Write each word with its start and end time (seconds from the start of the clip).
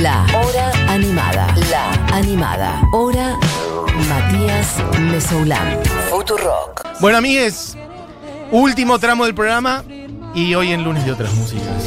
La 0.00 0.24
Hora 0.34 0.72
Animada. 0.88 1.54
La 1.70 1.92
Animada. 2.16 2.80
Hora 2.92 3.38
Matías 4.08 4.76
Mesoulán. 4.98 5.80
Futurock. 6.08 6.98
Bueno, 7.00 7.18
amigues, 7.18 7.76
último 8.50 8.98
tramo 8.98 9.26
del 9.26 9.34
programa 9.34 9.84
y 10.34 10.54
hoy 10.54 10.72
en 10.72 10.82
lunes 10.82 11.04
de 11.04 11.12
otras 11.12 11.34
músicas. 11.34 11.84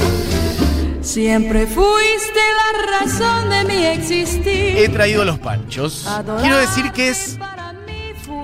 Siempre 1.02 1.65
fuiste 1.65 2.39
la 2.39 2.99
razón 2.99 3.49
de 3.49 3.63
mi 3.63 3.86
existir. 3.86 4.78
He 4.78 4.90
traído 4.90 5.26
los 5.26 5.40
panchos. 5.40 6.08
Quiero 6.42 6.58
decir 6.58 6.92
que 6.92 7.10
es, 7.10 7.40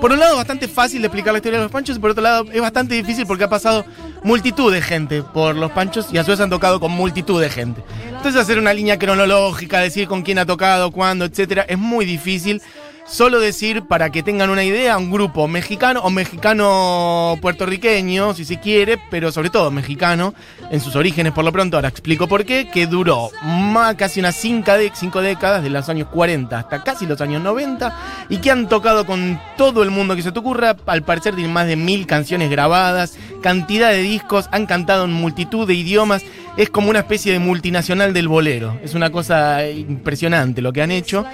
por 0.02 0.10
un 0.10 0.18
lado, 0.18 0.34
bastante 0.34 0.66
fácil 0.66 1.00
de 1.00 1.06
explicar 1.06 1.32
la 1.32 1.38
historia 1.38 1.60
de 1.60 1.64
los 1.66 1.70
panchos 1.70 1.96
y 1.96 2.00
por 2.00 2.10
otro 2.10 2.24
lado, 2.24 2.46
es 2.52 2.60
bastante 2.60 2.96
difícil 2.96 3.24
porque 3.24 3.44
ha 3.44 3.48
pasado 3.48 3.84
multitud 4.24 4.72
de 4.72 4.82
gente 4.82 5.22
por 5.22 5.54
los 5.54 5.70
panchos 5.70 6.12
y 6.12 6.18
a 6.18 6.24
su 6.24 6.32
vez 6.32 6.40
han 6.40 6.50
tocado 6.50 6.80
con 6.80 6.90
multitud 6.90 7.40
de 7.40 7.48
gente. 7.48 7.84
Entonces, 8.08 8.34
hacer 8.34 8.58
una 8.58 8.74
línea 8.74 8.98
cronológica, 8.98 9.78
decir 9.78 10.08
con 10.08 10.22
quién 10.22 10.40
ha 10.40 10.44
tocado, 10.44 10.90
cuándo, 10.90 11.24
etcétera, 11.24 11.62
es 11.68 11.78
muy 11.78 12.04
difícil. 12.04 12.60
Solo 13.04 13.40
decir, 13.40 13.82
para 13.82 14.10
que 14.10 14.22
tengan 14.22 14.48
una 14.48 14.62
idea, 14.62 14.96
un 14.96 15.10
grupo 15.10 15.48
mexicano 15.48 16.00
o 16.00 16.10
mexicano 16.10 17.36
puertorriqueño, 17.42 18.32
si 18.32 18.44
se 18.44 18.60
quiere, 18.60 18.96
pero 19.10 19.32
sobre 19.32 19.50
todo 19.50 19.70
mexicano, 19.72 20.34
en 20.70 20.80
sus 20.80 20.94
orígenes 20.94 21.32
por 21.32 21.44
lo 21.44 21.52
pronto, 21.52 21.76
ahora 21.76 21.88
explico 21.88 22.28
por 22.28 22.44
qué, 22.44 22.70
que 22.70 22.86
duró 22.86 23.30
más, 23.42 23.96
casi 23.96 24.20
unas 24.20 24.36
cinco, 24.36 24.72
cinco 24.94 25.20
décadas, 25.20 25.62
de 25.62 25.70
los 25.70 25.88
años 25.88 26.08
40 26.08 26.56
hasta 26.56 26.84
casi 26.84 27.06
los 27.06 27.20
años 27.20 27.42
90, 27.42 28.26
y 28.28 28.38
que 28.38 28.52
han 28.52 28.68
tocado 28.68 29.04
con 29.04 29.38
todo 29.56 29.82
el 29.82 29.90
mundo 29.90 30.14
que 30.14 30.22
se 30.22 30.30
te 30.30 30.38
ocurra, 30.38 30.76
al 30.86 31.02
parecer 31.02 31.34
tienen 31.34 31.52
más 31.52 31.66
de 31.66 31.76
mil 31.76 32.06
canciones 32.06 32.50
grabadas, 32.50 33.18
cantidad 33.42 33.90
de 33.90 34.00
discos, 34.00 34.48
han 34.52 34.66
cantado 34.66 35.04
en 35.04 35.12
multitud 35.12 35.66
de 35.66 35.74
idiomas, 35.74 36.22
es 36.56 36.70
como 36.70 36.88
una 36.88 37.00
especie 37.00 37.32
de 37.32 37.40
multinacional 37.40 38.14
del 38.14 38.28
bolero, 38.28 38.78
es 38.82 38.94
una 38.94 39.10
cosa 39.10 39.68
impresionante 39.68 40.62
lo 40.62 40.72
que 40.72 40.82
han 40.82 40.92
hecho. 40.92 41.26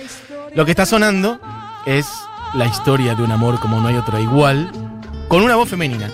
Lo 0.54 0.64
que 0.64 0.72
está 0.72 0.86
sonando 0.86 1.40
es 1.86 2.06
la 2.54 2.66
historia 2.66 3.14
de 3.14 3.22
un 3.22 3.30
amor 3.30 3.60
como 3.60 3.80
no 3.80 3.88
hay 3.88 3.96
otra 3.96 4.20
igual, 4.20 4.70
con 5.28 5.42
una 5.42 5.56
voz 5.56 5.68
femenina. 5.68 6.10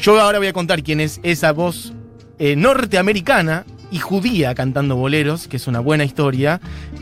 Yo 0.00 0.20
ahora 0.20 0.38
voy 0.38 0.48
a 0.48 0.52
contar 0.52 0.82
quién 0.82 1.00
es 1.00 1.20
esa 1.22 1.52
voz 1.52 1.92
eh, 2.38 2.56
norteamericana 2.56 3.64
y 3.90 3.98
judía 3.98 4.54
cantando 4.54 4.96
boleros, 4.96 5.48
que 5.48 5.56
es 5.56 5.66
una 5.66 5.80
buena 5.80 6.04
historia. 6.04 6.60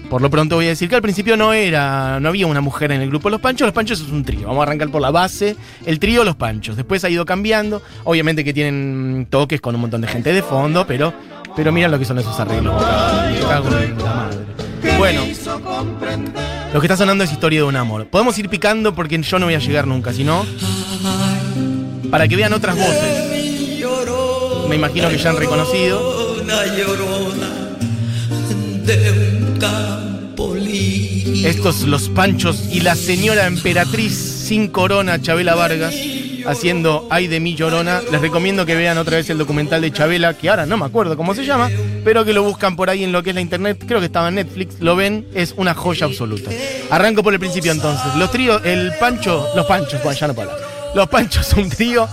Por 0.08 0.22
lo 0.22 0.30
pronto 0.30 0.56
voy 0.56 0.66
a 0.66 0.68
decir 0.68 0.88
que 0.88 0.96
al 0.96 1.02
principio 1.02 1.36
no 1.36 1.52
era, 1.52 2.18
no 2.20 2.28
había 2.28 2.46
una 2.46 2.60
mujer 2.60 2.92
en 2.92 3.02
el 3.02 3.08
grupo 3.08 3.28
Los 3.28 3.40
Panchos. 3.40 3.66
Los 3.66 3.74
Panchos 3.74 4.00
es 4.00 4.08
un 4.08 4.24
trío. 4.24 4.46
Vamos 4.46 4.60
a 4.60 4.62
arrancar 4.62 4.88
por 4.88 5.02
la 5.02 5.10
base. 5.10 5.56
El 5.84 5.98
trío 5.98 6.24
Los 6.24 6.36
Panchos. 6.36 6.76
Después 6.76 7.04
ha 7.04 7.10
ido 7.10 7.26
cambiando. 7.26 7.82
Obviamente 8.04 8.42
que 8.42 8.54
tienen 8.54 9.26
toques 9.28 9.60
con 9.60 9.74
un 9.74 9.82
montón 9.82 10.00
de 10.00 10.08
gente 10.08 10.32
de 10.32 10.42
fondo, 10.42 10.86
pero, 10.86 11.12
pero 11.54 11.72
mira 11.72 11.88
lo 11.88 11.98
que 11.98 12.04
son 12.04 12.18
esos 12.18 12.38
arreglos. 12.40 12.82
Bueno, 14.96 15.22
lo 16.72 16.80
que 16.80 16.86
está 16.86 16.96
sonando 16.96 17.24
es 17.24 17.32
historia 17.32 17.60
de 17.60 17.64
un 17.64 17.76
amor. 17.76 18.06
Podemos 18.06 18.38
ir 18.38 18.48
picando 18.48 18.94
porque 18.94 19.20
yo 19.20 19.38
no 19.38 19.46
voy 19.46 19.54
a 19.54 19.58
llegar 19.58 19.86
nunca, 19.86 20.12
sino 20.12 20.44
para 22.10 22.28
que 22.28 22.36
vean 22.36 22.52
otras 22.52 22.76
voces. 22.76 23.28
Me 24.68 24.76
imagino 24.76 25.08
que 25.08 25.18
ya 25.18 25.30
han 25.30 25.36
reconocido. 25.36 26.36
Estos 31.44 31.82
los 31.82 32.08
panchos 32.08 32.64
y 32.70 32.80
la 32.80 32.94
señora 32.94 33.46
emperatriz 33.46 34.14
sin 34.14 34.68
corona, 34.68 35.20
Chabela 35.20 35.54
Vargas, 35.54 35.94
haciendo 36.46 37.06
Ay 37.10 37.26
de 37.26 37.40
mi 37.40 37.54
llorona. 37.54 38.00
Les 38.10 38.20
recomiendo 38.20 38.66
que 38.66 38.74
vean 38.74 38.98
otra 38.98 39.16
vez 39.16 39.28
el 39.30 39.38
documental 39.38 39.80
de 39.80 39.92
Chabela, 39.92 40.34
que 40.34 40.48
ahora 40.48 40.66
no 40.66 40.76
me 40.76 40.86
acuerdo 40.86 41.16
cómo 41.16 41.34
se 41.34 41.44
llama, 41.44 41.70
pero 42.04 42.24
que 42.24 42.32
lo 42.32 42.42
buscan 42.42 42.76
por 42.76 42.90
ahí 42.90 43.04
en 43.04 43.12
lo 43.12 43.22
que 43.22 43.30
es 43.30 43.34
la 43.34 43.40
internet. 43.40 43.84
Creo 43.86 44.00
que 44.00 44.06
estaba 44.06 44.28
en 44.28 44.36
Netflix, 44.36 44.80
lo 44.80 44.96
ven, 44.96 45.26
es 45.34 45.54
una 45.56 45.74
joya 45.74 46.06
absoluta. 46.06 46.50
Arranco 46.90 47.22
por 47.22 47.32
el 47.32 47.40
principio 47.40 47.72
entonces. 47.72 48.14
Los 48.16 48.30
tríos, 48.30 48.64
el 48.64 48.92
pancho, 49.00 49.46
los 49.54 49.66
panchos, 49.66 50.02
bueno, 50.02 50.18
ya 50.18 50.26
no 50.28 50.40
hablar. 50.40 50.56
Los 50.94 51.08
panchos 51.08 51.46
son 51.46 51.64
un 51.64 51.70
trío 51.70 52.08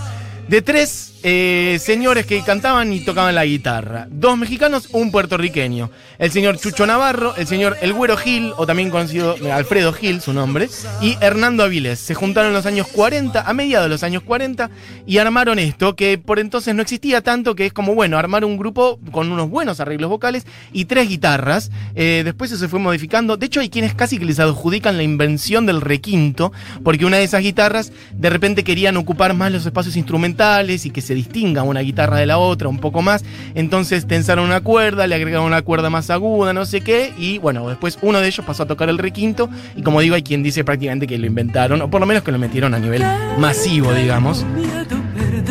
de 0.48 0.62
tres 0.62 1.15
eh, 1.28 1.80
señores 1.80 2.24
que 2.24 2.40
cantaban 2.42 2.92
y 2.92 3.00
tocaban 3.00 3.34
la 3.34 3.44
guitarra. 3.44 4.06
Dos 4.08 4.38
mexicanos, 4.38 4.90
un 4.92 5.10
puertorriqueño. 5.10 5.90
El 6.20 6.30
señor 6.30 6.56
Chucho 6.56 6.86
Navarro, 6.86 7.34
el 7.34 7.48
señor 7.48 7.76
El 7.80 7.92
Güero 7.94 8.16
Gil, 8.16 8.52
o 8.56 8.64
también 8.64 8.90
conocido 8.90 9.34
eh, 9.38 9.50
Alfredo 9.50 9.92
Gil, 9.92 10.20
su 10.20 10.32
nombre, 10.32 10.68
y 11.02 11.16
Hernando 11.20 11.64
Avilés. 11.64 11.98
Se 11.98 12.14
juntaron 12.14 12.50
en 12.50 12.54
los 12.54 12.64
años 12.64 12.86
40, 12.86 13.40
a 13.40 13.52
mediados 13.54 13.86
de 13.86 13.88
los 13.88 14.04
años 14.04 14.22
40, 14.22 14.70
y 15.04 15.18
armaron 15.18 15.58
esto, 15.58 15.96
que 15.96 16.16
por 16.16 16.38
entonces 16.38 16.76
no 16.76 16.82
existía 16.82 17.22
tanto, 17.22 17.56
que 17.56 17.66
es 17.66 17.72
como, 17.72 17.96
bueno, 17.96 18.18
armar 18.18 18.44
un 18.44 18.56
grupo 18.56 19.00
con 19.10 19.32
unos 19.32 19.50
buenos 19.50 19.80
arreglos 19.80 20.08
vocales 20.08 20.46
y 20.72 20.84
tres 20.84 21.08
guitarras. 21.08 21.72
Eh, 21.96 22.22
después 22.24 22.52
eso 22.52 22.60
se 22.60 22.68
fue 22.68 22.78
modificando. 22.78 23.36
De 23.36 23.46
hecho, 23.46 23.58
hay 23.58 23.68
quienes 23.68 23.96
casi 23.96 24.20
que 24.20 24.26
les 24.26 24.38
adjudican 24.38 24.96
la 24.96 25.02
invención 25.02 25.66
del 25.66 25.80
requinto, 25.80 26.52
porque 26.84 27.04
una 27.04 27.16
de 27.16 27.24
esas 27.24 27.42
guitarras 27.42 27.90
de 28.12 28.30
repente 28.30 28.62
querían 28.62 28.96
ocupar 28.96 29.34
más 29.34 29.50
los 29.50 29.66
espacios 29.66 29.96
instrumentales 29.96 30.86
y 30.86 30.90
que 30.90 31.00
se 31.00 31.15
distinga 31.16 31.64
una 31.64 31.80
guitarra 31.80 32.18
de 32.18 32.26
la 32.26 32.38
otra 32.38 32.68
un 32.68 32.78
poco 32.78 33.02
más. 33.02 33.24
Entonces 33.54 34.06
tensaron 34.06 34.44
una 34.44 34.60
cuerda, 34.60 35.06
le 35.06 35.14
agregaron 35.14 35.46
una 35.46 35.62
cuerda 35.62 35.90
más 35.90 36.10
aguda, 36.10 36.52
no 36.52 36.64
sé 36.64 36.82
qué, 36.82 37.12
y 37.18 37.38
bueno, 37.38 37.68
después 37.68 37.98
uno 38.02 38.20
de 38.20 38.28
ellos 38.28 38.46
pasó 38.46 38.62
a 38.62 38.66
tocar 38.66 38.88
el 38.88 38.98
requinto, 38.98 39.50
y 39.74 39.82
como 39.82 40.00
digo, 40.00 40.14
hay 40.14 40.22
quien 40.22 40.42
dice 40.42 40.62
prácticamente 40.64 41.06
que 41.06 41.18
lo 41.18 41.26
inventaron, 41.26 41.82
o 41.82 41.90
por 41.90 42.00
lo 42.00 42.06
menos 42.06 42.22
que 42.22 42.32
lo 42.32 42.38
metieron 42.38 42.74
a 42.74 42.78
nivel 42.78 43.02
masivo, 43.38 43.92
digamos. 43.92 44.44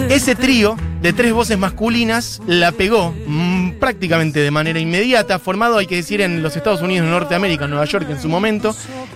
Ese 0.10 0.36
trío 0.36 0.76
de 1.02 1.14
tres 1.14 1.34
voces 1.34 1.58
masculinas 1.58 2.42
la 2.48 2.72
pegó 2.72 3.14
mm, 3.28 3.72
prácticamente 3.80 4.40
de 4.40 4.52
manera 4.52 4.80
inmediata, 4.80 5.40
formado, 5.40 5.78
hay 5.78 5.88
que 5.88 5.96
decir, 5.96 6.22
en 6.22 6.42
los 6.42 6.56
Estados 6.56 6.82
Unidos, 6.82 7.06
en 7.06 7.12
Norteamérica, 7.12 7.66
en 7.66 7.72
Nueva 7.72 7.86
York 7.86 8.08
en 8.10 8.20
su 8.20 8.30
momento, 8.30 8.76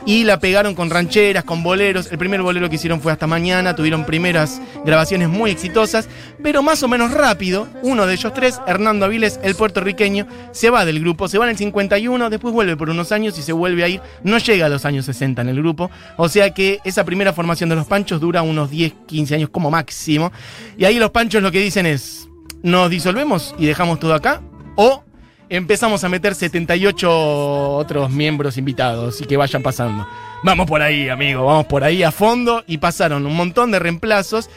y 0.10 0.24
la 0.24 0.40
pegaron 0.40 0.74
con 0.74 0.90
rancheras, 0.90 1.44
con 1.44 1.62
boleros. 1.62 2.12
El 2.12 2.18
primer 2.18 2.42
bolero 2.42 2.68
que 2.68 2.78
hicieron 2.78 3.00
fue 3.00 3.12
hasta 3.12 3.28
mañana, 3.28 3.76
tuvieron 3.76 4.08
primeras 4.08 4.60
grabaciones 4.84 5.30
muy 5.30 5.52
exitosas, 5.52 6.10
pero 6.42 6.64
más 6.64 6.82
o 6.82 6.88
menos 6.88 7.12
rápido, 7.12 7.68
uno 7.84 8.08
de 8.08 8.16
ellos 8.16 8.34
tres, 8.34 8.60
Hernando 8.66 9.06
Aviles, 9.06 9.40
el 9.44 9.54
puertorriqueño, 9.54 10.26
se 10.52 10.72
va 10.72 10.84
del 10.84 11.00
grupo, 11.00 11.28
se 11.28 11.38
va 11.38 11.46
en 11.46 11.52
el 11.52 11.58
51, 11.58 12.32
después 12.32 12.52
vuelve 12.52 12.76
por 12.76 12.90
unos 12.90 13.12
años 13.12 13.38
y 13.38 13.44
se 13.44 13.54
vuelve 13.54 13.84
a 13.84 13.88
ir, 13.88 14.02
no 14.24 14.40
llega 14.40 14.66
a 14.66 14.70
los 14.70 14.84
años 14.84 15.06
60 15.06 15.44
en 15.44 15.50
el 15.50 15.58
grupo, 15.58 15.92
o 16.18 16.28
sea 16.28 16.56
que 16.56 16.80
esa 16.86 17.04
primera 17.04 17.32
formación 17.32 17.70
de 17.70 17.76
los 17.76 17.86
Panchos 17.86 18.20
dura 18.20 18.42
unos 18.42 18.72
10, 18.72 18.92
15 19.06 19.36
años 19.36 19.50
como 19.52 19.70
máximo, 19.70 20.32
y 20.76 20.86
ahí 20.86 20.98
los 20.98 21.12
Panchos 21.12 21.44
lo 21.44 21.52
que 21.52 21.60
dicen 21.60 21.86
es, 21.86 22.28
nos 22.64 22.90
disolvemos 22.90 23.54
y 23.60 23.68
dejamos 23.68 24.00
todo 24.00 24.16
acá, 24.16 24.42
o 24.76 25.04
empezamos 25.50 26.04
a 26.04 26.10
meter 26.10 26.36
78 26.36 27.10
otros 27.10 28.12
miembros 28.12 28.58
invitados 28.58 29.20
y 29.22 29.26
que 29.26 29.38
vayan 29.38 29.64
pasando. 29.64 30.08
Vamos 30.44 30.68
por 30.68 30.82
ahí, 30.82 31.10
amigo, 31.10 31.46
vamos 31.46 31.66
por 31.66 31.84
ahí 31.84 32.04
a 32.04 32.12
fondo 32.12 32.64
y 32.68 32.78
pasaron 32.78 33.26
un 33.26 33.36
montón 33.36 33.72
de 33.72 33.80
reemplazos. 33.80 34.50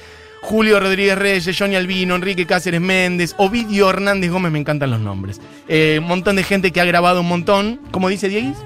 Julio 0.43 0.81
Rodríguez 0.81 1.17
Reyes, 1.17 1.57
Johnny 1.57 1.77
Albino, 1.77 2.17
Enrique 2.17 2.47
Cáceres 2.47 2.81
Méndez, 2.81 3.35
Ovidio 3.39 3.89
Hernández 3.89 4.31
Gómez, 4.31 4.51
me 4.53 4.59
encantan 4.59 4.91
los 4.91 5.01
nombres. 5.01 5.41
Eh, 5.69 5.99
un 6.01 6.09
montón 6.09 6.37
de 6.37 6.43
gente 6.43 6.73
que 6.73 6.81
ha 6.81 6.85
grabado 6.85 7.21
un 7.21 7.29
montón, 7.29 7.81
como 7.93 8.09
dice 8.09 8.29
Dieguis. 8.29 8.59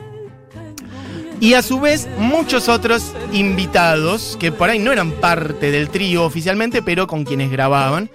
Y 1.38 1.52
a 1.52 1.60
su 1.60 1.78
vez, 1.78 2.08
muchos 2.18 2.70
otros 2.70 3.12
invitados 3.30 4.38
que 4.40 4.52
por 4.52 4.70
ahí 4.70 4.78
no 4.78 4.90
eran 4.90 5.10
parte 5.12 5.70
del 5.70 5.90
trío 5.90 6.24
oficialmente, 6.24 6.80
pero 6.80 7.06
con 7.06 7.24
quienes 7.24 7.50
grababan. 7.50 8.08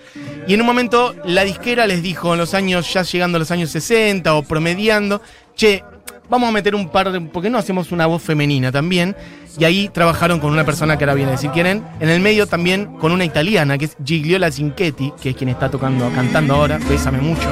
Y 0.47 0.53
en 0.53 0.62
un 0.62 0.68
momento 0.68 1.16
la 1.25 1.44
disquera 1.44 1.88
les 1.88 2.02
dijo, 2.02 2.34
en 2.34 2.40
los 2.40 2.53
años, 2.53 2.91
ya 2.94 3.03
llegando 3.03 3.38
a 3.38 3.40
los 3.40 3.52
años 3.52 3.69
60 3.69 4.34
o 4.34 4.44
promediando, 4.44 5.22
che, 5.56 5.84
vamos 6.29 6.50
a 6.50 6.52
meter 6.52 6.74
un 6.74 6.90
par 6.90 7.12
de. 7.12 7.22
¿Por 7.22 7.44
qué 7.44 7.50
no 7.50 7.57
hacemos 7.57 7.91
una 7.91 8.07
voz 8.07 8.24
femenina 8.24 8.72
también? 8.72 9.16
Y 9.59 9.66
ahí 9.66 9.90
trabajaron 9.90 10.40
con 10.40 10.52
una 10.52 10.63
persona 10.63 10.97
que 10.97 11.03
ahora 11.03 11.13
viene 11.13 11.34
quién 11.53 11.68
es. 11.68 11.81
En 12.00 12.09
el 12.09 12.22
medio 12.22 12.47
también 12.47 12.85
con 12.97 13.12
una 13.12 13.25
italiana, 13.25 13.78
que 13.78 13.85
es 13.85 13.97
Gigliola 14.03 14.52
Zinchetti, 14.52 15.13
que 15.22 15.31
es 15.31 15.35
quien 15.35 15.50
está 15.50 15.69
tocando, 15.69 16.09
cantando 16.16 16.56
ahora, 16.56 16.79
Bésame 16.90 17.19
mucho. 17.19 17.47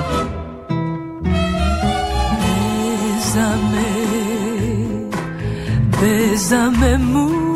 Bésame, 3.14 3.86
bésame 6.02 6.98
mucho. 6.98 7.49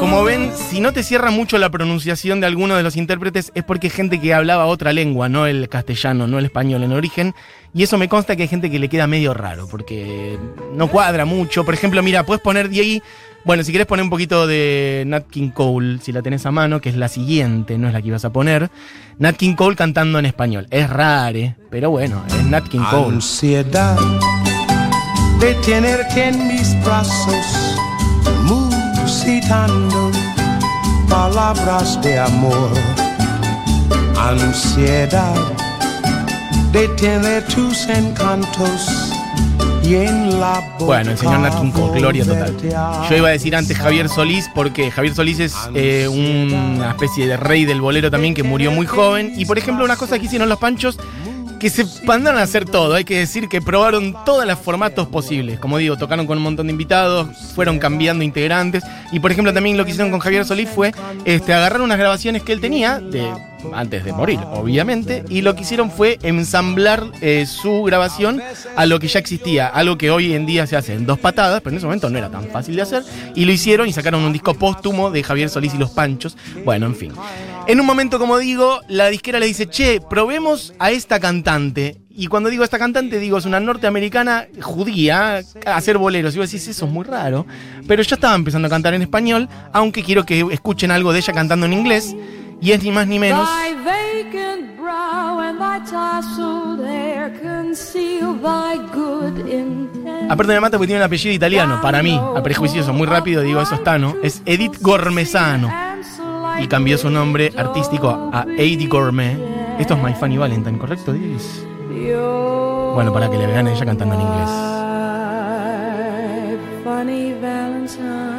Como 0.00 0.24
ven, 0.24 0.52
si 0.54 0.80
no 0.80 0.92
te 0.92 1.02
cierra 1.02 1.30
mucho 1.30 1.58
la 1.58 1.70
pronunciación 1.70 2.40
de 2.40 2.46
alguno 2.46 2.76
de 2.76 2.82
los 2.82 2.96
intérpretes 2.96 3.52
es 3.54 3.64
porque 3.64 3.88
es 3.88 3.92
gente 3.92 4.20
que 4.20 4.34
hablaba 4.34 4.66
otra 4.66 4.92
lengua, 4.92 5.28
no 5.28 5.46
el 5.46 5.68
castellano, 5.68 6.26
no 6.26 6.38
el 6.38 6.44
español 6.44 6.82
en 6.82 6.92
origen. 6.92 7.34
Y 7.74 7.82
eso 7.82 7.98
me 7.98 8.08
consta 8.08 8.36
que 8.36 8.42
hay 8.42 8.48
gente 8.48 8.70
que 8.70 8.78
le 8.78 8.88
queda 8.88 9.06
medio 9.06 9.34
raro, 9.34 9.68
porque 9.68 10.38
no 10.74 10.88
cuadra 10.88 11.24
mucho. 11.24 11.64
Por 11.64 11.74
ejemplo, 11.74 12.02
mira, 12.02 12.24
puedes 12.24 12.42
poner 12.42 12.66
ahí. 12.66 13.02
Bueno, 13.44 13.62
si 13.62 13.70
quieres 13.70 13.86
poner 13.86 14.02
un 14.02 14.10
poquito 14.10 14.46
de 14.46 15.04
Nat 15.06 15.28
King 15.28 15.50
Cole, 15.50 15.98
si 16.00 16.10
la 16.10 16.22
tenés 16.22 16.44
a 16.46 16.50
mano, 16.50 16.80
que 16.80 16.88
es 16.88 16.96
la 16.96 17.08
siguiente, 17.08 17.78
no 17.78 17.86
es 17.86 17.92
la 17.92 18.02
que 18.02 18.08
ibas 18.08 18.24
a 18.24 18.30
poner. 18.30 18.70
Nat 19.18 19.36
King 19.36 19.54
Cole 19.54 19.76
cantando 19.76 20.18
en 20.18 20.26
español. 20.26 20.66
Es 20.70 20.90
rare, 20.90 21.56
pero 21.70 21.90
bueno, 21.90 22.24
es 22.28 22.44
Nat 22.44 22.66
King 22.68 22.84
Cole. 22.90 23.14
Ansiedad 23.16 23.98
de 25.40 25.54
tenerte 25.56 26.28
en 26.28 26.48
mis 26.48 26.82
brazos, 26.82 27.65
palabras 31.08 32.00
de 32.02 32.18
amor. 32.18 32.70
Ansiedad 34.16 35.34
de 36.72 36.88
tener 36.88 37.44
tus 37.46 37.88
encantos 37.88 39.12
y 39.82 39.94
en 39.96 40.40
la 40.40 40.60
boca 40.78 40.84
Bueno, 40.84 41.10
el 41.12 41.18
señor 41.18 41.40
Nat 41.40 41.60
King 41.60 41.70
Cole, 41.70 42.00
gloria 42.00 42.24
total. 42.24 42.56
Yo 43.08 43.16
iba 43.16 43.28
a 43.28 43.30
decir 43.32 43.54
antes 43.54 43.76
Javier 43.76 44.08
Solís, 44.08 44.48
porque 44.54 44.90
Javier 44.90 45.14
Solís 45.14 45.40
es 45.40 45.54
eh, 45.74 46.08
una 46.08 46.90
especie 46.90 47.26
de 47.26 47.36
rey 47.36 47.64
del 47.64 47.80
bolero 47.80 48.10
también 48.10 48.34
que 48.34 48.42
murió 48.42 48.70
muy 48.70 48.86
joven. 48.86 49.32
Y 49.36 49.44
por 49.44 49.58
ejemplo, 49.58 49.84
una 49.84 49.96
cosa 49.96 50.18
que 50.18 50.26
hicieron 50.26 50.48
los 50.48 50.58
panchos, 50.58 50.98
que 51.58 51.70
se 51.70 51.84
mandaron 52.04 52.40
a 52.40 52.42
hacer 52.42 52.64
todo. 52.64 52.94
Hay 52.94 53.04
que 53.04 53.18
decir 53.18 53.48
que 53.48 53.60
probaron 53.60 54.14
todos 54.24 54.46
los 54.46 54.58
formatos 54.58 55.08
posibles. 55.08 55.58
Como 55.58 55.78
digo, 55.78 55.96
tocaron 55.96 56.26
con 56.26 56.38
un 56.38 56.44
montón 56.44 56.66
de 56.66 56.72
invitados, 56.72 57.28
fueron 57.54 57.78
cambiando 57.78 58.24
integrantes. 58.24 58.82
Y 59.12 59.20
por 59.20 59.32
ejemplo, 59.32 59.52
también 59.52 59.76
lo 59.76 59.84
que 59.84 59.90
hicieron 59.90 60.10
con 60.10 60.20
Javier 60.20 60.44
Solís 60.44 60.68
fue 60.68 60.92
este, 61.24 61.54
agarrar 61.54 61.80
unas 61.80 61.98
grabaciones 61.98 62.42
que 62.42 62.52
él 62.52 62.60
tenía 62.60 63.00
de 63.00 63.30
antes 63.72 64.04
de 64.04 64.12
morir, 64.12 64.38
obviamente, 64.52 65.24
y 65.28 65.40
lo 65.40 65.54
que 65.54 65.62
hicieron 65.62 65.90
fue 65.90 66.18
ensamblar 66.22 67.04
eh, 67.20 67.46
su 67.46 67.82
grabación 67.82 68.40
a 68.76 68.86
lo 68.86 69.00
que 69.00 69.08
ya 69.08 69.18
existía, 69.18 69.66
algo 69.66 69.98
que 69.98 70.10
hoy 70.10 70.34
en 70.34 70.46
día 70.46 70.66
se 70.66 70.76
hace 70.76 70.94
en 70.94 71.06
dos 71.06 71.18
patadas, 71.18 71.60
pero 71.62 71.72
en 71.72 71.78
ese 71.78 71.86
momento 71.86 72.08
no 72.10 72.18
era 72.18 72.30
tan 72.30 72.48
fácil 72.50 72.76
de 72.76 72.82
hacer, 72.82 73.02
y 73.34 73.44
lo 73.44 73.52
hicieron 73.52 73.88
y 73.88 73.92
sacaron 73.92 74.22
un 74.22 74.32
disco 74.32 74.54
póstumo 74.54 75.10
de 75.10 75.22
Javier 75.22 75.48
Solís 75.48 75.74
y 75.74 75.78
los 75.78 75.90
Panchos. 75.90 76.36
Bueno, 76.64 76.86
en 76.86 76.94
fin. 76.94 77.12
En 77.68 77.80
un 77.80 77.86
momento, 77.86 78.20
como 78.20 78.38
digo, 78.38 78.80
la 78.86 79.08
disquera 79.08 79.40
le 79.40 79.46
dice, 79.46 79.66
che, 79.66 80.00
probemos 80.00 80.72
a 80.78 80.92
esta 80.92 81.18
cantante. 81.18 81.96
Y 82.08 82.28
cuando 82.28 82.48
digo 82.48 82.62
esta 82.62 82.78
cantante, 82.78 83.18
digo, 83.18 83.38
es 83.38 83.44
una 83.44 83.58
norteamericana 83.58 84.46
judía 84.62 85.42
a 85.66 85.76
hacer 85.76 85.98
boleros. 85.98 86.36
Y 86.36 86.38
vos 86.38 86.50
decís, 86.50 86.68
eso 86.68 86.86
es 86.86 86.92
muy 86.92 87.04
raro. 87.04 87.44
Pero 87.88 88.04
yo 88.04 88.14
estaba 88.14 88.36
empezando 88.36 88.66
a 88.66 88.70
cantar 88.70 88.94
en 88.94 89.02
español, 89.02 89.48
aunque 89.72 90.04
quiero 90.04 90.24
que 90.24 90.46
escuchen 90.52 90.92
algo 90.92 91.12
de 91.12 91.18
ella 91.18 91.32
cantando 91.32 91.66
en 91.66 91.72
inglés. 91.72 92.14
Y 92.60 92.70
es 92.70 92.82
ni 92.84 92.92
más 92.92 93.08
ni 93.08 93.18
menos. 93.18 93.48
Aparte 100.30 100.52
me 100.52 100.60
mata 100.60 100.76
porque 100.78 100.86
tiene 100.86 101.00
un 101.00 101.06
apellido 101.06 101.34
italiano, 101.34 101.80
para 101.82 102.02
mí, 102.02 102.16
a 102.16 102.42
prejuicioso, 102.42 102.92
muy 102.92 103.06
rápido 103.06 103.42
digo, 103.42 103.60
eso 103.60 103.74
está, 103.74 103.98
¿no? 103.98 104.14
Es 104.22 104.40
Edith 104.46 104.80
Gormesano. 104.80 105.85
Y 106.60 106.68
cambió 106.68 106.96
su 106.98 107.10
nombre 107.10 107.52
artístico 107.56 108.30
a 108.32 108.46
Edith 108.56 108.88
Gourmet. 108.88 109.36
Esto 109.78 109.94
es 109.94 110.02
My 110.02 110.14
Funny 110.14 110.38
Valentine, 110.38 110.78
¿correcto, 110.78 111.12
Digis? 111.12 111.64
Bueno, 112.94 113.12
para 113.12 113.30
que 113.30 113.36
le 113.36 113.46
vean 113.46 113.66
a 113.66 113.72
ella 113.72 113.84
cantando 113.84 114.14
en 114.14 114.20
inglés. 114.22 114.50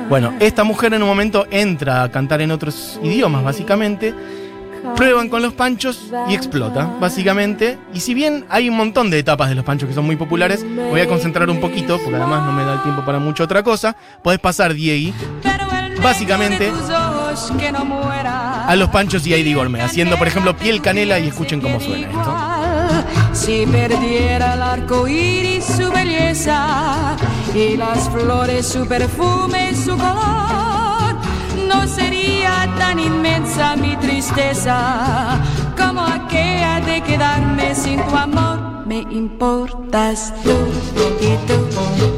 Bueno, 0.09 0.33
esta 0.39 0.63
mujer 0.63 0.93
en 0.93 1.03
un 1.03 1.09
momento 1.09 1.45
entra 1.51 2.03
a 2.03 2.11
cantar 2.11 2.41
en 2.41 2.51
otros 2.51 2.99
idiomas, 3.03 3.43
básicamente. 3.43 4.13
Prueban 4.95 5.27
con 5.27 5.41
los 5.41 5.53
panchos 5.53 6.11
y 6.29 6.33
explota, 6.33 6.89
básicamente. 6.99 7.77
Y 7.93 7.99
si 7.99 8.13
bien 8.13 8.45
hay 8.49 8.69
un 8.69 8.77
montón 8.77 9.09
de 9.09 9.19
etapas 9.19 9.49
de 9.49 9.55
los 9.55 9.65
panchos 9.65 9.89
que 9.89 9.93
son 9.93 10.05
muy 10.05 10.15
populares, 10.15 10.63
me 10.63 10.89
voy 10.89 11.01
a 11.01 11.07
concentrar 11.07 11.49
un 11.49 11.59
poquito, 11.59 11.99
porque 11.99 12.15
además 12.15 12.45
no 12.45 12.53
me 12.53 12.63
da 12.63 12.75
el 12.75 12.83
tiempo 12.83 13.03
para 13.03 13.19
mucha 13.19 13.43
otra 13.43 13.63
cosa. 13.63 13.97
Podés 14.23 14.39
pasar, 14.39 14.73
Diegui, 14.73 15.13
Básicamente, 16.01 16.71
ojos 17.37 17.51
que 17.57 17.71
no 17.71 17.85
muera. 17.85 18.65
a 18.65 18.75
los 18.75 18.89
panchos 18.89 19.25
y 19.27 19.33
a 19.33 19.37
Eddie 19.37 19.55
Gourmet, 19.55 19.81
haciendo, 19.81 20.17
por 20.17 20.27
ejemplo, 20.27 20.55
piel 20.55 20.81
canela 20.81 21.19
y 21.19 21.27
escuchen 21.27 21.61
cómo 21.61 21.79
suena 21.79 22.07
esto. 22.07 23.33
Si 23.33 23.65
perdiera 23.65 24.53
el 24.55 24.61
arco 24.61 25.07
iris 25.07 25.63
su 25.63 25.91
belleza 25.91 27.15
y 27.53 27.77
las 27.77 28.09
flores 28.09 28.67
su 28.67 28.87
perfume 28.87 29.71
y 29.71 29.75
su 29.75 29.95
color, 29.97 31.15
no 31.67 31.87
sería 31.87 32.67
tan 32.77 32.99
inmensa 32.99 33.75
mi 33.75 33.95
tristeza 33.97 35.39
como 35.77 36.01
aquella 36.01 36.79
de 36.81 37.01
quedarme 37.01 37.75
sin 37.75 38.01
tu 38.05 38.15
amor. 38.15 38.85
Me 38.87 38.99
importas 39.11 40.33
tú 40.43 40.55
y 41.19 41.35
tú 41.45 41.57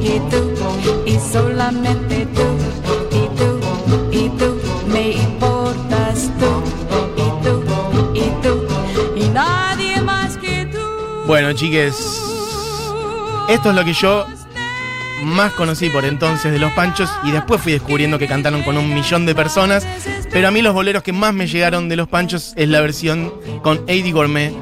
y 0.02 0.20
tú 0.30 1.06
y 1.06 1.18
solamente 1.20 2.28
tú 2.28 2.49
chiques, 11.60 12.22
esto 13.50 13.70
es 13.72 13.76
lo 13.76 13.84
que 13.84 13.92
yo 13.92 14.26
más 15.26 15.52
conocí 15.52 15.90
por 15.90 16.06
entonces 16.06 16.54
de 16.54 16.58
los 16.58 16.72
Panchos 16.72 17.10
y 17.26 17.32
después 17.32 17.60
fui 17.60 17.74
descubriendo 17.74 18.18
que 18.18 18.28
cantaron 18.28 18.64
con 18.64 18.78
un 18.78 18.94
millón 18.94 19.26
de 19.26 19.36
personas, 19.36 19.86
pero 20.32 20.48
a 20.48 20.52
mí 20.52 20.62
los 20.62 20.74
boleros 20.74 21.04
que 21.04 21.12
más 21.12 21.34
me 21.34 21.48
llegaron 21.48 21.90
de 21.90 21.98
los 21.98 22.08
Panchos 22.08 22.54
es 22.56 22.70
la 22.70 22.80
versión 22.80 23.34
con 23.62 23.84
Eddie 23.88 24.14
Gourmet 24.14 24.54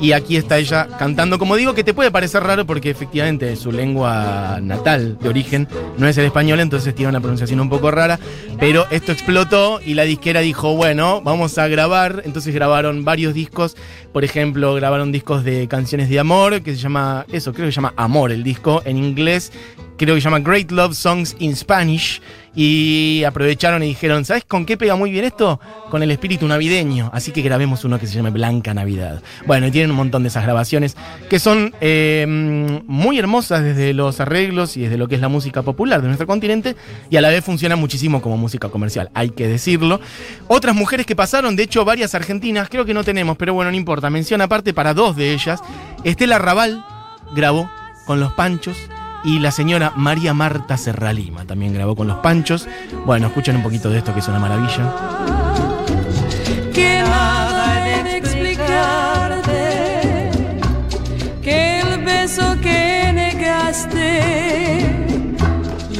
y 0.00 0.12
aquí 0.12 0.36
está 0.36 0.58
ella 0.58 0.88
cantando, 0.98 1.38
como 1.38 1.56
digo, 1.56 1.74
que 1.74 1.84
te 1.84 1.94
puede 1.94 2.10
parecer 2.10 2.42
raro 2.42 2.66
porque 2.66 2.90
efectivamente 2.90 3.54
su 3.56 3.70
lengua 3.70 4.58
natal 4.62 5.18
de 5.20 5.28
origen 5.28 5.68
no 5.98 6.08
es 6.08 6.16
el 6.16 6.24
español, 6.24 6.60
entonces 6.60 6.94
tiene 6.94 7.10
una 7.10 7.20
pronunciación 7.20 7.60
un 7.60 7.68
poco 7.68 7.90
rara, 7.90 8.18
pero 8.58 8.86
esto 8.90 9.12
explotó 9.12 9.80
y 9.84 9.94
la 9.94 10.04
disquera 10.04 10.40
dijo, 10.40 10.74
bueno, 10.74 11.20
vamos 11.22 11.58
a 11.58 11.68
grabar, 11.68 12.22
entonces 12.24 12.54
grabaron 12.54 13.04
varios 13.04 13.34
discos, 13.34 13.76
por 14.12 14.24
ejemplo, 14.24 14.74
grabaron 14.74 15.12
discos 15.12 15.44
de 15.44 15.68
canciones 15.68 16.08
de 16.08 16.18
amor, 16.18 16.62
que 16.62 16.74
se 16.74 16.78
llama, 16.78 17.26
eso, 17.30 17.52
creo 17.52 17.66
que 17.66 17.72
se 17.72 17.76
llama 17.76 17.94
Amor 17.96 18.32
el 18.32 18.42
disco, 18.42 18.82
en 18.84 18.96
inglés, 18.96 19.52
creo 20.00 20.14
que 20.14 20.22
se 20.22 20.24
llama 20.24 20.38
Great 20.38 20.70
Love 20.70 20.94
Songs 20.94 21.36
in 21.40 21.54
Spanish. 21.54 22.22
Y 22.54 23.22
aprovecharon 23.24 23.82
y 23.82 23.88
dijeron, 23.88 24.24
¿sabes 24.24 24.44
con 24.44 24.66
qué 24.66 24.76
pega 24.76 24.96
muy 24.96 25.12
bien 25.12 25.24
esto? 25.24 25.60
Con 25.88 26.02
el 26.02 26.10
espíritu 26.10 26.48
navideño. 26.48 27.10
Así 27.12 27.30
que 27.30 27.42
grabemos 27.42 27.84
uno 27.84 28.00
que 28.00 28.06
se 28.06 28.14
llame 28.14 28.30
Blanca 28.30 28.74
Navidad. 28.74 29.22
Bueno, 29.46 29.68
y 29.68 29.70
tienen 29.70 29.90
un 29.90 29.98
montón 29.98 30.22
de 30.22 30.30
esas 30.30 30.42
grabaciones 30.42 30.96
que 31.28 31.38
son 31.38 31.74
eh, 31.80 32.24
muy 32.86 33.18
hermosas 33.18 33.62
desde 33.62 33.92
los 33.92 34.20
arreglos 34.20 34.76
y 34.76 34.80
desde 34.80 34.96
lo 34.96 35.06
que 35.06 35.14
es 35.16 35.20
la 35.20 35.28
música 35.28 35.62
popular 35.62 36.00
de 36.00 36.08
nuestro 36.08 36.26
continente. 36.26 36.76
Y 37.10 37.16
a 37.16 37.20
la 37.20 37.28
vez 37.28 37.44
funcionan 37.44 37.78
muchísimo 37.78 38.22
como 38.22 38.38
música 38.38 38.70
comercial, 38.70 39.10
hay 39.14 39.30
que 39.30 39.46
decirlo. 39.46 40.00
Otras 40.48 40.74
mujeres 40.74 41.06
que 41.06 41.14
pasaron, 41.14 41.56
de 41.56 41.64
hecho 41.64 41.84
varias 41.84 42.14
argentinas, 42.14 42.68
creo 42.68 42.84
que 42.86 42.94
no 42.94 43.04
tenemos, 43.04 43.36
pero 43.36 43.52
bueno, 43.54 43.70
no 43.70 43.76
importa. 43.76 44.08
Mención 44.08 44.40
aparte 44.40 44.72
para 44.72 44.94
dos 44.94 45.14
de 45.14 45.34
ellas. 45.34 45.60
Estela 46.04 46.38
Raval 46.38 46.84
grabó 47.32 47.70
con 48.06 48.18
los 48.18 48.32
Panchos 48.32 48.76
y 49.24 49.38
la 49.38 49.50
señora 49.50 49.92
María 49.96 50.34
Marta 50.34 50.76
Serralima 50.76 51.44
también 51.44 51.72
grabó 51.74 51.96
con 51.96 52.06
los 52.08 52.18
Panchos. 52.18 52.68
Bueno, 53.04 53.28
escuchen 53.28 53.56
un 53.56 53.62
poquito 53.62 53.90
de 53.90 53.98
esto 53.98 54.12
que 54.14 54.20
es 54.20 54.28
una 54.28 54.38
maravilla. 54.38 54.92
que 56.72 57.02
nada 57.02 57.84
de 58.04 58.16
explicarte, 58.16 59.50
que 61.42 61.80
el 61.80 62.04
beso 62.04 62.56
que 62.60 63.12
negaste 63.12 64.60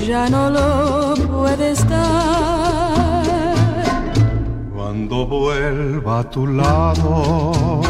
ya 0.06 0.28
no 0.28 0.50
lo 0.50 1.14
puedes 1.28 1.88
dar. 1.88 3.24
Cuando 4.74 5.26
vuelva 5.26 6.20
a 6.20 6.30
tu 6.30 6.46
lado 6.46 7.82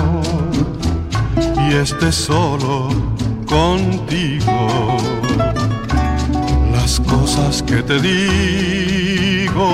y 1.68 1.74
esté 1.74 2.12
solo 2.12 3.09
contigo, 3.50 4.96
las 6.72 7.00
cosas 7.00 7.62
que 7.64 7.82
te 7.82 8.00
digo 8.00 9.70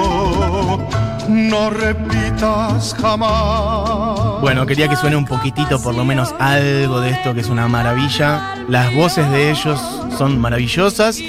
no 1.29 1.71
repitas 1.71 2.95
jamás. 2.95 4.41
Bueno, 4.41 4.65
quería 4.67 4.89
que 4.89 4.97
suene 4.97 5.17
un 5.17 5.27
poquitito, 5.27 5.81
por 5.81 5.95
lo 5.95 6.05
menos 6.05 6.35
algo 6.39 7.01
de 7.01 7.11
esto 7.11 7.35
que 7.35 7.41
es 7.41 7.49
una 7.49 7.69
maravilla. 7.69 8.55
Las 8.69 8.95
voces 8.95 9.31
de 9.31 9.51
ellos 9.51 9.79
son 10.17 10.39
maravillosas. 10.41 11.21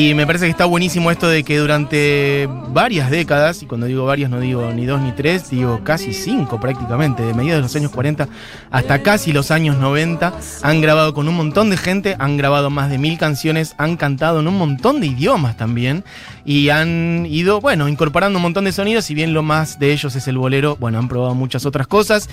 Y 0.00 0.14
me 0.14 0.28
parece 0.28 0.44
que 0.44 0.52
está 0.52 0.64
buenísimo 0.64 1.10
esto 1.10 1.26
de 1.26 1.42
que 1.42 1.58
durante 1.58 2.48
varias 2.68 3.10
décadas, 3.10 3.64
y 3.64 3.66
cuando 3.66 3.86
digo 3.86 4.04
varias 4.06 4.30
no 4.30 4.38
digo 4.38 4.70
ni 4.70 4.86
dos 4.86 5.00
ni 5.00 5.10
tres, 5.10 5.50
digo 5.50 5.80
casi 5.82 6.14
cinco 6.14 6.60
prácticamente, 6.60 7.24
de 7.24 7.34
mediados 7.34 7.58
de 7.58 7.62
los 7.62 7.74
años 7.74 7.90
40 7.90 8.28
hasta 8.70 9.02
casi 9.02 9.32
los 9.32 9.50
años 9.50 9.76
90, 9.78 10.34
han 10.62 10.80
grabado 10.80 11.14
con 11.14 11.26
un 11.26 11.34
montón 11.34 11.68
de 11.70 11.76
gente, 11.76 12.14
han 12.20 12.36
grabado 12.36 12.70
más 12.70 12.90
de 12.90 12.98
mil 12.98 13.18
canciones, 13.18 13.74
han 13.76 13.96
cantado 13.96 14.38
en 14.38 14.46
un 14.46 14.56
montón 14.56 15.00
de 15.00 15.08
idiomas 15.08 15.56
también, 15.56 16.04
y 16.44 16.68
han 16.68 17.26
ido, 17.28 17.60
bueno, 17.60 17.88
incorporando 17.88 18.38
un 18.38 18.44
montón 18.44 18.66
de 18.66 18.70
sonidos, 18.70 19.04
si 19.04 19.14
bien 19.14 19.34
lo 19.34 19.42
más 19.42 19.80
de 19.80 19.92
ellos 19.92 20.14
es 20.14 20.28
el 20.28 20.38
bolero, 20.38 20.76
bueno, 20.76 21.00
han 21.00 21.08
probado 21.08 21.34
muchas 21.34 21.66
otras 21.66 21.88
cosas. 21.88 22.30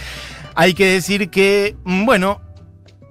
Hay 0.54 0.76
que 0.76 0.86
decir 0.86 1.32
que, 1.32 1.76
mm, 1.84 2.06
bueno, 2.06 2.42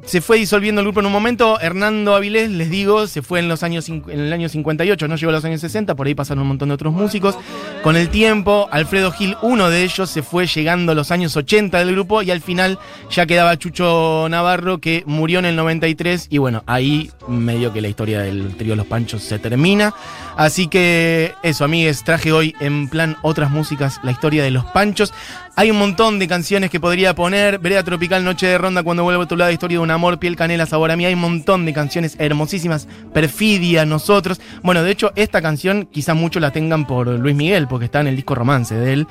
se 0.04 0.20
fue 0.20 0.38
disolviendo 0.38 0.80
el 0.80 0.86
grupo 0.86 1.00
en 1.00 1.06
un 1.06 1.12
momento. 1.12 1.58
Hernando 1.60 2.14
Avilés, 2.14 2.50
les 2.50 2.70
digo, 2.70 3.06
se 3.06 3.22
fue 3.22 3.40
en, 3.40 3.48
los 3.48 3.62
años, 3.62 3.88
en 3.88 4.02
el 4.08 4.32
año 4.32 4.48
58, 4.48 5.08
no 5.08 5.16
llegó 5.16 5.30
a 5.30 5.32
los 5.32 5.44
años 5.44 5.60
60, 5.60 5.94
por 5.94 6.06
ahí 6.06 6.14
pasaron 6.14 6.42
un 6.42 6.48
montón 6.48 6.68
de 6.68 6.74
otros 6.74 6.92
músicos. 6.92 7.36
Con 7.82 7.96
el 7.96 8.08
tiempo, 8.08 8.68
Alfredo 8.70 9.12
Gil, 9.12 9.36
uno 9.42 9.70
de 9.70 9.84
ellos, 9.84 10.10
se 10.10 10.22
fue 10.22 10.46
llegando 10.46 10.92
a 10.92 10.94
los 10.94 11.10
años 11.10 11.36
80 11.36 11.78
del 11.78 11.92
grupo 11.92 12.22
y 12.22 12.30
al 12.30 12.40
final 12.40 12.78
ya 13.10 13.26
quedaba 13.26 13.58
Chucho 13.58 14.26
Navarro, 14.28 14.78
que 14.78 15.02
murió 15.06 15.38
en 15.38 15.46
el 15.46 15.56
93. 15.56 16.28
Y 16.30 16.38
bueno, 16.38 16.62
ahí 16.66 17.10
medio 17.28 17.72
que 17.72 17.80
la 17.80 17.88
historia 17.88 18.20
del 18.20 18.56
trío 18.56 18.76
Los 18.76 18.86
Panchos 18.86 19.22
se 19.22 19.38
termina. 19.38 19.94
Así 20.36 20.68
que 20.68 21.32
eso, 21.42 21.64
amigues, 21.64 22.04
traje 22.04 22.32
hoy 22.32 22.54
en 22.60 22.88
plan 22.88 23.16
otras 23.22 23.50
músicas 23.50 24.00
la 24.02 24.10
historia 24.10 24.42
de 24.42 24.50
Los 24.50 24.64
Panchos. 24.64 25.12
Hay 25.56 25.70
un 25.70 25.78
montón 25.78 26.18
de 26.18 26.26
canciones 26.26 26.70
que 26.70 26.80
podría 26.80 27.14
poner. 27.14 27.58
Vereda 27.58 27.84
Tropical, 27.84 28.24
Noche 28.24 28.46
de 28.46 28.58
Ronda, 28.58 28.82
cuando 28.82 29.04
vuelvo 29.04 29.22
a 29.22 29.28
tu 29.28 29.36
lado, 29.36 29.52
historia 29.52 29.78
de 29.78 29.82
un 29.82 29.90
amor, 29.94 30.18
piel, 30.18 30.36
canela, 30.36 30.66
sabor 30.66 30.90
a 30.90 30.96
mí. 30.96 31.06
Hay 31.06 31.14
un 31.14 31.20
montón 31.20 31.64
de 31.64 31.72
canciones 31.72 32.16
hermosísimas. 32.18 32.88
Perfidia, 33.12 33.86
nosotros. 33.86 34.40
Bueno, 34.62 34.82
de 34.82 34.90
hecho, 34.90 35.12
esta 35.16 35.40
canción 35.40 35.88
quizá 35.90 36.14
muchos 36.14 36.42
la 36.42 36.50
tengan 36.50 36.86
por 36.86 37.08
Luis 37.08 37.34
Miguel, 37.34 37.68
porque 37.68 37.86
está 37.86 38.00
en 38.00 38.08
el 38.08 38.16
disco 38.16 38.34
romance 38.34 38.74
de 38.74 38.92
él. 38.92 39.06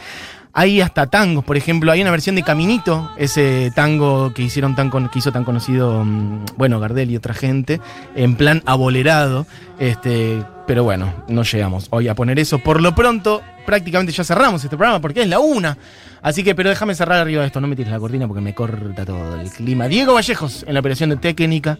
Hay 0.56 0.82
hasta 0.82 1.08
tangos, 1.08 1.44
por 1.44 1.58
ejemplo, 1.58 1.92
hay 1.92 2.04
una 2.04 2.12
versión 2.12 2.36
de 2.36 2.44
Caminito, 2.44 3.10
ese 3.18 3.72
tango 3.75 4.36
que 4.36 4.44
hicieron 4.44 4.75
tan 4.75 4.92
que 4.92 5.18
hizo 5.18 5.32
tan 5.32 5.46
conocido, 5.46 6.06
mm, 6.06 6.46
bueno, 6.58 6.80
Gardel 6.80 7.10
y 7.10 7.18
otra 7.18 7.34
gente, 7.34 7.82
en 8.16 8.36
plan 8.36 8.62
abolerado, 8.68 9.48
este, 9.80 10.44
pero 10.68 10.84
bueno, 10.84 11.12
no 11.28 11.42
llegamos 11.42 11.88
hoy 11.90 12.08
a 12.08 12.13
poner 12.13 12.38
eso. 12.38 12.60
Por 12.60 12.84
lo 12.84 12.94
pronto, 12.94 13.42
prácticamente 13.66 14.13
ya 14.13 14.24
cerramos 14.24 14.63
este 14.63 14.78
programa 14.78 15.02
porque 15.02 15.24
es 15.24 15.28
la 15.28 15.40
una. 15.40 15.75
Así 16.24 16.44
que, 16.44 16.56
pero 16.56 16.70
déjame 16.70 16.96
cerrar 16.96 17.20
arriba 17.20 17.42
de 17.42 17.48
esto, 17.48 17.60
no 17.60 17.68
me 17.68 17.75
tires 17.75 17.92
la 17.92 18.00
cortina 18.00 18.27
porque 18.27 18.42
me 18.42 18.56
corta 18.56 19.06
todo 19.06 19.39
el 19.39 19.51
clima. 19.51 19.89
Diego 19.89 20.13
Vallejos 20.13 20.63
en 20.65 20.74
la 20.74 20.80
operación 20.80 21.10
de 21.10 21.18
técnica. 21.18 21.77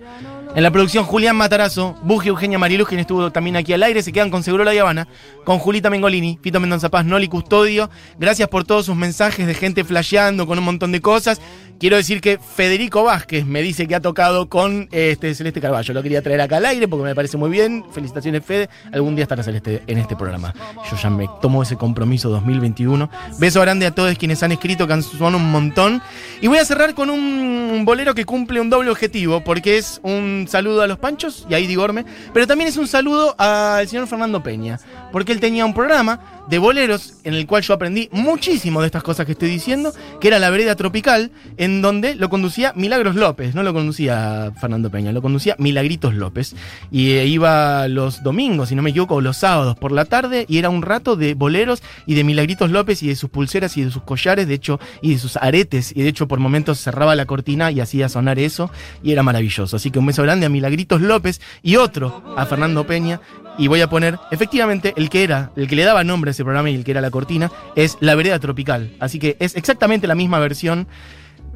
En 0.55 0.62
la 0.62 0.69
producción, 0.69 1.03
Julián 1.03 1.35
Matarazo, 1.35 1.95
Buji 2.03 2.29
Eugenia 2.29 2.59
Mariluz, 2.59 2.88
quien 2.88 3.00
estuvo 3.00 3.31
también 3.31 3.55
aquí 3.55 3.73
al 3.73 3.81
aire. 3.81 4.03
Se 4.03 4.12
quedan 4.13 4.29
con 4.29 4.43
Seguro 4.43 4.63
La 4.63 4.71
Habana, 4.71 5.07
con 5.45 5.57
Julita 5.57 5.89
Mengolini, 5.89 6.38
Fito 6.43 6.59
Mendoza 6.59 6.89
Paz, 6.89 7.05
Noli 7.05 7.27
Custodio. 7.27 7.89
Gracias 8.19 8.47
por 8.50 8.63
todos 8.63 8.85
sus 8.85 8.95
mensajes 8.95 9.47
de 9.47 9.55
gente 9.55 9.83
flasheando 9.83 10.45
con 10.45 10.59
un 10.59 10.65
montón 10.65 10.91
de 10.91 11.01
cosas. 11.01 11.41
Quiero 11.79 11.97
decir 11.97 12.21
que 12.21 12.38
Federico 12.38 13.03
Vázquez 13.03 13.45
me 13.45 13.62
dice 13.62 13.88
que 13.88 13.95
ha 13.95 14.00
tocado 14.00 14.47
con 14.47 14.88
este 14.91 15.33
Celeste 15.33 15.59
Carballo. 15.59 15.93
Lo 15.93 16.03
quería 16.03 16.21
traer 16.21 16.39
acá 16.39 16.57
al 16.57 16.65
aire 16.67 16.88
porque 16.88 17.03
me 17.03 17.15
parece 17.15 17.35
muy 17.35 17.50
bien. 17.50 17.83
Felicitaciones, 17.91 18.45
Fede. 18.45 18.69
Algún 18.93 19.15
día 19.15 19.23
estará 19.23 19.43
Celeste 19.43 19.81
en 19.88 19.97
este 19.97 20.15
programa. 20.15 20.53
Yo 20.89 20.95
ya 20.95 21.09
me 21.09 21.27
tomo 21.41 21.63
ese 21.63 21.75
compromiso 21.75 22.29
2021. 22.29 23.09
Beso 23.39 23.59
grande 23.59 23.88
a 23.88 23.91
todos 23.91 24.15
quienes 24.17 24.32
han 24.41 24.51
escrito, 24.51 24.87
que 24.87 24.93
han 24.93 25.03
un 25.21 25.51
montón. 25.51 26.01
Y 26.41 26.47
voy 26.47 26.57
a 26.57 26.65
cerrar 26.65 26.93
con 26.95 27.09
un 27.09 27.83
bolero 27.85 28.15
que 28.15 28.25
cumple 28.25 28.59
un 28.59 28.69
doble 28.69 28.89
objetivo, 28.89 29.43
porque 29.43 29.77
es 29.77 29.99
un 30.03 30.47
saludo 30.49 30.81
a 30.81 30.87
los 30.87 30.97
Panchos 30.97 31.45
y 31.49 31.53
a 31.53 31.59
Idi 31.59 31.75
Gorme, 31.75 32.05
pero 32.33 32.47
también 32.47 32.67
es 32.67 32.77
un 32.77 32.87
saludo 32.87 33.35
al 33.37 33.87
señor 33.87 34.07
Fernando 34.07 34.41
Peña, 34.41 34.79
porque 35.11 35.31
él 35.31 35.39
tenía 35.39 35.65
un 35.65 35.73
programa 35.73 36.19
de 36.47 36.59
boleros 36.59 37.15
en 37.23 37.35
el 37.35 37.47
cual 37.47 37.63
yo 37.63 37.73
aprendí 37.73 38.09
muchísimo 38.11 38.81
de 38.81 38.87
estas 38.87 39.03
cosas 39.03 39.25
que 39.25 39.31
estoy 39.33 39.49
diciendo, 39.49 39.93
que 40.19 40.27
era 40.27 40.39
La 40.39 40.49
Vereda 40.49 40.75
Tropical, 40.75 41.31
en 41.57 41.81
donde 41.81 42.15
lo 42.15 42.29
conducía 42.29 42.73
Milagros 42.75 43.15
López, 43.15 43.55
no 43.55 43.63
lo 43.63 43.73
conducía 43.73 44.51
Fernando 44.59 44.89
Peña, 44.89 45.11
lo 45.11 45.21
conducía 45.21 45.55
Milagritos 45.59 46.13
López. 46.13 46.55
Y 46.91 47.11
eh, 47.11 47.25
iba 47.27 47.87
los 47.87 48.23
domingos, 48.23 48.69
si 48.69 48.75
no 48.75 48.81
me 48.81 48.89
equivoco, 48.89 49.21
los 49.21 49.37
sábados 49.37 49.77
por 49.77 49.91
la 49.91 50.05
tarde, 50.05 50.45
y 50.49 50.57
era 50.57 50.69
un 50.69 50.81
rato 50.81 51.15
de 51.15 51.33
boleros 51.33 51.81
y 52.05 52.15
de 52.15 52.23
Milagritos 52.23 52.71
López 52.71 53.03
y 53.03 53.07
de 53.07 53.15
sus 53.15 53.29
pulseras 53.29 53.77
y 53.77 53.83
de 53.83 53.91
sus 53.91 54.03
collares, 54.03 54.22
de 54.23 54.53
hecho, 54.53 54.79
y 55.01 55.13
de 55.13 55.19
sus 55.19 55.37
aretes, 55.37 55.91
y 55.95 56.01
de 56.01 56.09
hecho 56.09 56.27
por 56.27 56.39
momentos 56.39 56.79
cerraba 56.79 57.15
la 57.15 57.25
cortina 57.25 57.71
y 57.71 57.79
hacía 57.81 58.09
sonar 58.09 58.39
eso, 58.39 58.71
y 59.03 59.11
era 59.11 59.23
maravilloso. 59.23 59.75
Así 59.75 59.91
que 59.91 59.99
un 59.99 60.05
beso 60.05 60.23
grande 60.23 60.45
a 60.45 60.49
Milagritos 60.49 61.01
López 61.01 61.41
y 61.61 61.75
otro 61.75 62.23
a 62.37 62.45
Fernando 62.45 62.87
Peña, 62.87 63.19
y 63.57 63.67
voy 63.67 63.81
a 63.81 63.89
poner, 63.89 64.17
efectivamente, 64.31 64.93
el 64.97 65.09
que 65.09 65.23
era, 65.23 65.51
el 65.55 65.67
que 65.67 65.75
le 65.75 65.83
daba 65.83 66.03
nombre 66.03 66.29
a 66.29 66.31
ese 66.31 66.43
programa 66.43 66.69
y 66.69 66.75
el 66.75 66.83
que 66.83 66.91
era 66.91 67.01
la 67.01 67.11
cortina, 67.11 67.51
es 67.75 67.97
La 67.99 68.15
Vereda 68.15 68.39
Tropical. 68.39 68.95
Así 68.99 69.19
que 69.19 69.37
es 69.39 69.55
exactamente 69.55 70.07
la 70.07 70.15
misma 70.15 70.39
versión 70.39 70.87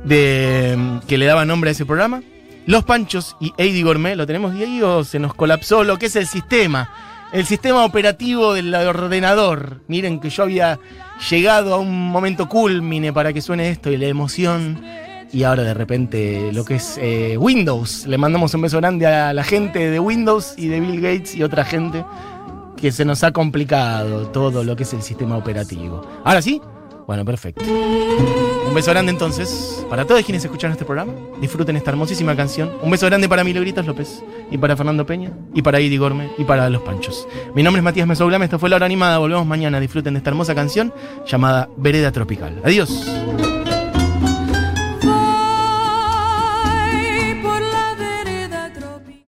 de 0.04 1.00
que 1.08 1.18
le 1.18 1.26
daba 1.26 1.46
nombre 1.46 1.70
a 1.70 1.72
ese 1.72 1.86
programa. 1.86 2.22
Los 2.68 2.84
Panchos 2.84 3.38
y 3.40 3.54
Eddie 3.58 3.84
Gourmet, 3.84 4.16
¿lo 4.16 4.28
tenemos 4.28 4.54
de 4.54 4.66
ahí 4.66 4.82
o 4.82 5.04
se 5.04 5.20
nos 5.20 5.34
colapsó 5.34 5.84
lo 5.84 5.98
que 5.98 6.08
es 6.08 6.16
el 6.18 6.28
sistema? 6.28 6.90
El 7.34 7.46
sistema 7.46 7.84
operativo 7.84 8.54
del 8.54 8.74
ordenador. 8.74 9.82
Miren 9.88 10.20
que 10.20 10.30
yo 10.30 10.44
había 10.44 10.80
llegado 11.30 11.74
a 11.74 11.78
un 11.78 12.10
momento 12.10 12.48
culmine 12.48 13.12
para 13.12 13.34
que 13.34 13.42
suene 13.42 13.70
esto 13.70 13.92
y 13.92 13.98
la 13.98 14.08
emoción 14.08 14.82
y 15.34 15.44
ahora 15.44 15.64
de 15.64 15.74
repente 15.74 16.52
lo 16.54 16.64
que 16.64 16.76
es 16.76 16.98
eh, 17.02 17.36
Windows. 17.38 18.06
Le 18.08 18.18
mandamos 18.18 18.54
un 18.54 18.62
beso 18.62 18.78
grande 18.78 19.06
a 19.08 19.34
la 19.34 19.44
gente 19.44 19.92
de 19.92 20.00
Windows 20.00 20.54
y 20.58 20.68
de 20.68 20.80
Bill 20.80 21.02
Gates 21.02 21.36
y 21.36 21.44
otra 21.44 21.66
gente 21.66 22.06
que 22.78 22.92
se 22.92 23.04
nos 23.04 23.24
ha 23.24 23.32
complicado 23.32 24.28
todo 24.30 24.64
lo 24.64 24.76
que 24.76 24.84
es 24.84 24.94
el 24.94 25.02
sistema 25.02 25.36
operativo. 25.36 26.08
Ahora 26.24 26.42
sí, 26.42 26.62
bueno, 27.08 27.26
perfecto. 27.26 27.64
Un 27.64 28.74
beso 28.76 28.92
grande 28.92 29.12
entonces 29.12 29.86
para 29.90 30.06
todos 30.06 30.24
quienes 30.24 30.44
escuchan 30.44 30.72
este 30.72 30.84
programa. 30.86 31.14
Disfruten 31.40 31.78
esta 31.78 31.92
hermosísima 31.92 32.36
canción. 32.36 32.72
Un 32.82 32.92
beso 32.92 33.06
grande 33.06 33.30
para 33.30 33.44
Milagritos 33.44 33.86
López 33.86 34.22
y 34.52 34.58
para 34.58 34.76
Fernando 34.76 35.06
Peña 35.06 35.32
y 35.54 35.62
para 35.62 35.80
Idi 35.80 35.98
Gorme 35.98 36.30
y 36.38 36.44
para 36.44 36.70
Los 36.70 36.82
Panchos. 36.82 37.28
Mi 37.56 37.64
nombre 37.64 37.80
es 37.80 37.84
Matías 37.84 38.08
Mesoglame, 38.08 38.46
esto 38.46 38.60
fue 38.60 38.70
La 38.70 38.76
Hora 38.76 38.86
Animada. 38.86 39.18
Volvemos 39.20 39.48
mañana. 39.48 39.80
Disfruten 39.80 40.14
de 40.14 40.18
esta 40.20 40.30
hermosa 40.32 40.54
canción 40.54 40.94
llamada 41.26 41.70
Vereda 41.78 42.12
Tropical. 42.12 42.62
Adiós. 42.64 43.08